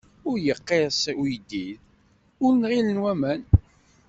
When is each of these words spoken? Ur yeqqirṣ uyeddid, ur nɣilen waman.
Ur 0.29 0.37
yeqqirṣ 0.45 1.01
uyeddid, 1.21 1.79
ur 2.43 2.51
nɣilen 2.53 3.01
waman. 3.03 3.41